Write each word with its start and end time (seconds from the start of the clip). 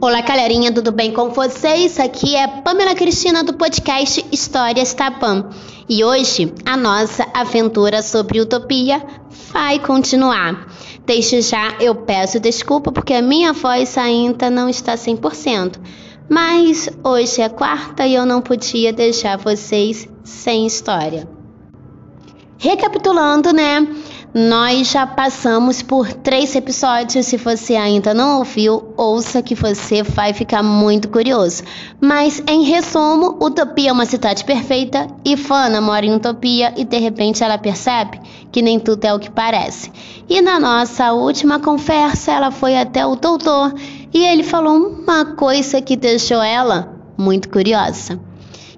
Olá, 0.00 0.22
galerinha, 0.22 0.72
tudo 0.72 0.90
bem 0.90 1.12
com 1.12 1.28
vocês? 1.30 2.00
Aqui 2.00 2.34
é 2.34 2.46
Pamela 2.46 2.94
Cristina 2.94 3.44
do 3.44 3.52
podcast 3.52 4.24
Histórias 4.32 4.94
Tapam. 4.94 5.50
E 5.88 6.02
hoje 6.02 6.54
a 6.64 6.74
nossa 6.76 7.26
aventura 7.34 8.00
sobre 8.00 8.40
utopia 8.40 9.04
vai 9.52 9.78
continuar. 9.78 10.68
Desde 11.04 11.42
já 11.42 11.74
eu 11.80 11.94
peço 11.94 12.40
desculpa 12.40 12.90
porque 12.90 13.12
a 13.12 13.20
minha 13.20 13.52
voz 13.52 13.98
ainda 13.98 14.48
não 14.48 14.70
está 14.70 14.94
100%. 14.94 15.76
Mas 16.30 16.88
hoje 17.04 17.42
é 17.42 17.48
quarta 17.50 18.06
e 18.06 18.14
eu 18.14 18.24
não 18.24 18.40
podia 18.40 18.92
deixar 18.92 19.36
vocês 19.36 20.08
sem 20.24 20.64
história. 20.64 21.28
Recapitulando, 22.56 23.52
né? 23.52 23.86
Nós 24.34 24.90
já 24.90 25.06
passamos 25.06 25.80
por 25.80 26.12
três 26.12 26.54
episódios. 26.54 27.24
Se 27.24 27.38
você 27.38 27.76
ainda 27.76 28.12
não 28.12 28.38
ouviu, 28.38 28.92
ouça 28.94 29.42
que 29.42 29.54
você 29.54 30.02
vai 30.02 30.34
ficar 30.34 30.62
muito 30.62 31.08
curioso. 31.08 31.62
Mas, 31.98 32.42
em 32.46 32.62
resumo, 32.62 33.38
Utopia 33.40 33.88
é 33.88 33.92
uma 33.92 34.04
cidade 34.04 34.44
perfeita 34.44 35.06
e 35.24 35.34
Fana 35.34 35.80
mora 35.80 36.04
em 36.04 36.14
Utopia 36.14 36.74
e 36.76 36.84
de 36.84 36.98
repente 36.98 37.42
ela 37.42 37.56
percebe 37.56 38.20
que 38.52 38.60
nem 38.60 38.78
tudo 38.78 39.02
é 39.06 39.14
o 39.14 39.18
que 39.18 39.30
parece. 39.30 39.90
E 40.28 40.42
na 40.42 40.60
nossa 40.60 41.12
última 41.12 41.58
conversa, 41.58 42.32
ela 42.32 42.50
foi 42.50 42.76
até 42.76 43.06
o 43.06 43.16
doutor 43.16 43.72
e 44.12 44.26
ele 44.26 44.42
falou 44.42 44.76
uma 44.76 45.24
coisa 45.36 45.80
que 45.80 45.96
deixou 45.96 46.42
ela 46.42 46.94
muito 47.16 47.48
curiosa. 47.48 48.20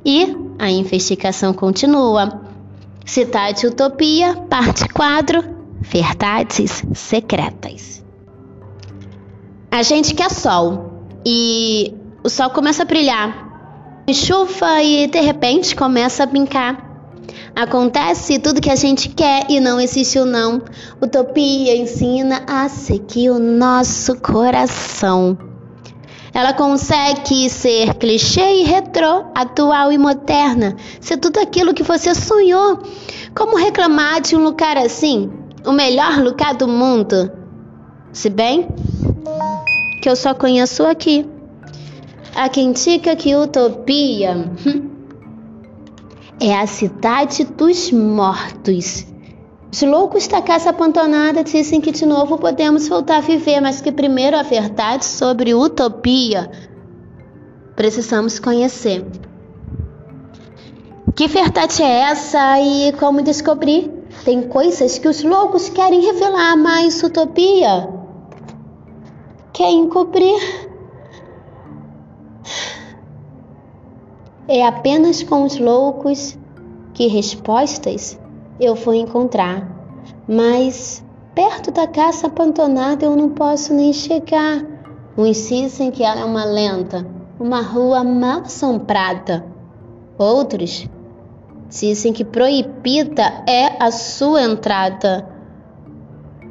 E 0.04 0.36
a 0.60 0.70
investigação 0.70 1.52
continua. 1.52 2.49
Cidade 3.10 3.66
Utopia, 3.66 4.36
parte 4.48 4.88
4 4.88 5.42
Verdades 5.80 6.84
Secretas. 6.94 8.04
A 9.68 9.82
gente 9.82 10.14
quer 10.14 10.30
sol 10.30 11.08
e 11.26 11.92
o 12.22 12.28
sol 12.28 12.50
começa 12.50 12.84
a 12.84 12.86
brilhar, 12.86 14.04
chuva 14.14 14.80
e 14.80 15.08
de 15.08 15.20
repente 15.22 15.74
começa 15.74 16.22
a 16.22 16.26
brincar. 16.26 17.10
Acontece 17.56 18.38
tudo 18.38 18.60
que 18.60 18.70
a 18.70 18.76
gente 18.76 19.08
quer 19.08 19.44
e 19.48 19.58
não 19.58 19.80
existe 19.80 20.16
o 20.20 20.24
não. 20.24 20.62
Utopia 21.02 21.76
ensina 21.76 22.44
a 22.46 22.68
seguir 22.68 23.30
o 23.30 23.40
nosso 23.40 24.20
coração. 24.20 25.36
Ela 26.32 26.52
consegue 26.52 27.48
ser 27.50 27.94
clichê 27.94 28.60
e 28.60 28.62
retrô, 28.62 29.24
atual 29.34 29.92
e 29.92 29.98
moderna, 29.98 30.76
ser 31.00 31.16
tudo 31.16 31.38
aquilo 31.40 31.74
que 31.74 31.82
você 31.82 32.14
sonhou. 32.14 32.82
Como 33.34 33.56
reclamar 33.56 34.20
de 34.20 34.36
um 34.36 34.44
lugar 34.44 34.76
assim? 34.76 35.30
O 35.66 35.72
melhor 35.72 36.20
lugar 36.20 36.54
do 36.54 36.68
mundo? 36.68 37.30
Se 38.12 38.30
bem 38.30 38.68
que 40.02 40.08
eu 40.08 40.16
só 40.16 40.34
conheço 40.34 40.84
aqui. 40.84 41.26
A 42.34 42.48
quem 42.48 42.72
diga 42.72 43.16
que 43.16 43.34
utopia 43.34 44.36
hum, 44.36 44.90
é 46.40 46.56
a 46.56 46.66
cidade 46.66 47.44
dos 47.44 47.90
mortos. 47.90 49.09
Os 49.72 49.82
loucos 49.82 50.26
da 50.26 50.42
casa 50.42 50.70
abandonada 50.70 51.44
dizem 51.44 51.80
que 51.80 51.92
de 51.92 52.04
novo 52.04 52.36
podemos 52.36 52.88
voltar 52.88 53.18
a 53.18 53.20
viver, 53.20 53.60
mas 53.60 53.80
que 53.80 53.92
primeiro 53.92 54.36
a 54.36 54.42
verdade 54.42 55.04
sobre 55.04 55.54
utopia 55.54 56.50
precisamos 57.76 58.40
conhecer. 58.40 59.06
Que 61.14 61.28
verdade 61.28 61.82
é 61.82 62.00
essa 62.00 62.60
e 62.60 62.92
como 62.94 63.22
descobrir? 63.22 63.90
Tem 64.24 64.42
coisas 64.42 64.98
que 64.98 65.06
os 65.06 65.22
loucos 65.22 65.68
querem 65.68 66.00
revelar, 66.00 66.56
mas 66.56 67.00
utopia 67.02 67.88
quer 69.52 69.70
encobrir. 69.70 70.68
É 74.48 74.66
apenas 74.66 75.22
com 75.22 75.44
os 75.44 75.58
loucos 75.58 76.36
que 76.92 77.06
respostas 77.06 78.18
eu 78.60 78.74
vou 78.74 78.94
encontrar. 78.94 79.66
Mas 80.28 81.04
perto 81.34 81.70
da 81.70 81.86
casa 81.86 82.26
abandonada 82.26 83.04
eu 83.04 83.16
não 83.16 83.30
posso 83.30 83.72
nem 83.72 83.92
chegar. 83.92 84.64
Uns 85.16 85.48
dizem 85.48 85.90
que 85.90 86.02
ela 86.02 86.20
é 86.20 86.24
uma 86.24 86.44
lenta, 86.44 87.06
uma 87.38 87.60
rua 87.60 88.04
mal 88.04 88.42
assombrada. 88.42 89.44
Outros 90.18 90.88
dizem 91.68 92.12
que 92.12 92.24
proibida 92.24 93.42
é 93.48 93.82
a 93.82 93.90
sua 93.90 94.42
entrada. 94.42 95.28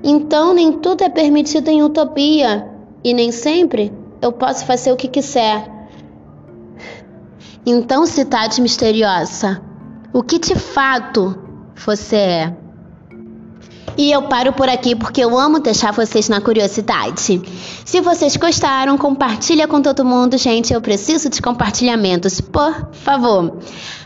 Então 0.04 0.54
nem 0.54 0.74
tudo 0.74 1.04
é 1.04 1.10
permitido 1.10 1.70
em 1.70 1.84
utopia 1.84 2.70
e 3.04 3.14
nem 3.14 3.32
sempre 3.32 3.94
eu 4.22 4.32
posso 4.32 4.66
fazer 4.66 4.92
o 4.92 4.98
que 4.98 5.08
quiser. 5.08 5.80
Então, 7.66 8.06
cidade 8.06 8.62
misteriosa, 8.62 9.62
o 10.14 10.24
que 10.24 10.40
de 10.40 10.56
fato 10.56 11.49
você 11.86 12.16
é. 12.16 12.54
E 13.98 14.12
eu 14.12 14.22
paro 14.24 14.54
por 14.54 14.70
aqui 14.70 14.96
porque 14.96 15.22
eu 15.22 15.38
amo 15.38 15.60
deixar 15.60 15.92
vocês 15.92 16.30
na 16.30 16.40
curiosidade. 16.40 17.42
Se 17.84 18.00
vocês 18.00 18.38
gostaram, 18.38 18.98
compartilha 18.98 19.68
com 19.68 19.82
todo 19.82 20.06
mundo, 20.06 20.38
gente. 20.38 20.74
Eu 20.74 20.80
preciso 20.80 21.30
de 21.30 21.42
compartilhamentos, 21.42 22.40
por 22.40 22.94
favor. 22.94 23.58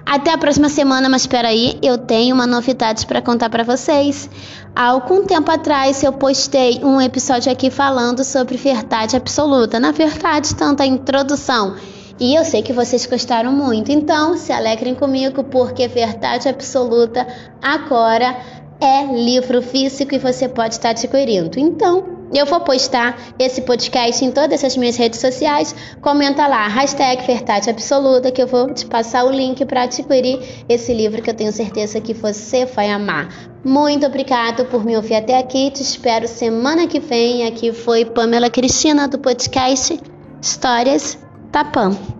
Até 0.04 0.34
a 0.34 0.38
próxima 0.38 0.68
semana, 0.68 1.08
mas 1.08 1.22
espera 1.22 1.50
aí, 1.50 1.78
eu 1.82 1.98
tenho 2.00 2.34
uma 2.34 2.48
novidade 2.48 3.06
para 3.06 3.22
contar 3.22 3.52
para 3.52 3.64
vocês. 3.64 4.28
Há 4.76 4.88
algum 4.88 5.26
tempo 5.26 5.52
atrás 5.52 6.02
eu 6.02 6.12
postei 6.12 6.80
um 6.84 7.00
episódio 7.00 7.52
aqui 7.52 7.70
falando 7.70 8.24
sobre 8.24 8.58
verdade 8.58 9.16
absoluta. 9.16 9.80
Na 9.80 9.92
verdade, 9.92 10.56
tanto 10.56 10.82
a 10.82 10.88
introdução 10.88 11.76
e 12.24 12.36
eu 12.36 12.46
sei 12.46 12.62
que 12.62 12.72
vocês 12.72 13.06
gostaram 13.06 13.52
muito, 13.52 13.92
então 13.92 14.38
se 14.38 14.54
alegrem 14.54 14.96
comigo, 14.96 15.44
porque 15.44 15.90
Verdade 15.90 16.48
Absoluta 16.48 17.28
agora 17.62 18.34
é 18.80 19.04
livro 19.14 19.62
físico 19.62 20.16
e 20.16 20.18
você 20.18 20.48
pode 20.48 20.76
estar 20.76 20.92
adquirindo. 20.92 21.60
Então, 21.60 22.24
eu 22.34 22.46
vou 22.46 22.62
postar 22.62 23.18
esse 23.38 23.64
podcast 23.64 24.24
em 24.24 24.32
todas 24.32 24.64
as 24.64 24.78
minhas 24.78 24.96
redes 24.96 25.20
sociais. 25.20 25.76
Comenta 26.00 26.48
lá, 26.48 26.66
hashtag 26.70 27.28
Verdade 27.28 27.70
Absoluta, 27.70 28.32
que 28.32 28.42
eu 28.42 28.48
vou 28.48 28.74
te 28.74 28.86
passar 28.86 29.26
o 29.26 29.30
link 29.30 29.66
para 29.66 29.84
adquirir 29.84 30.40
esse 30.70 30.94
livro 30.94 31.22
que 31.22 31.30
eu 31.30 31.36
tenho 31.36 31.52
certeza 31.52 32.00
que 32.00 32.14
você 32.14 32.66
vai 32.66 32.90
amar. 32.90 33.28
Muito 33.66 34.06
obrigado 34.06 34.64
por 34.68 34.86
me 34.86 34.96
ouvir 34.96 35.16
até 35.16 35.38
aqui. 35.38 35.70
Te 35.72 35.82
espero 35.82 36.26
semana 36.26 36.88
que 36.88 37.02
vem. 37.02 37.46
Aqui 37.46 37.74
foi 37.74 38.06
Pamela 38.06 38.50
Cristina 38.50 39.10
do 39.10 39.20
podcast 39.20 40.00
Histórias 40.42 41.18
Tapam. 41.54 42.13